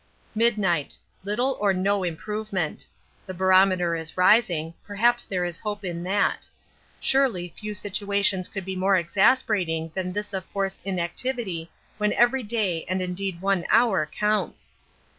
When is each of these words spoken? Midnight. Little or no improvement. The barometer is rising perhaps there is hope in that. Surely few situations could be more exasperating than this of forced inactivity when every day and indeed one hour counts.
Midnight. 0.33 0.97
Little 1.23 1.55
or 1.61 1.73
no 1.75 2.03
improvement. 2.03 2.87
The 3.27 3.35
barometer 3.35 3.95
is 3.95 4.17
rising 4.17 4.73
perhaps 4.83 5.23
there 5.25 5.45
is 5.45 5.59
hope 5.59 5.85
in 5.85 6.01
that. 6.05 6.49
Surely 6.99 7.49
few 7.55 7.75
situations 7.75 8.47
could 8.47 8.65
be 8.65 8.75
more 8.75 8.97
exasperating 8.97 9.91
than 9.93 10.11
this 10.11 10.33
of 10.33 10.43
forced 10.45 10.81
inactivity 10.87 11.69
when 11.99 12.13
every 12.13 12.41
day 12.41 12.83
and 12.87 12.99
indeed 12.99 13.41
one 13.41 13.63
hour 13.69 14.07
counts. 14.07 14.71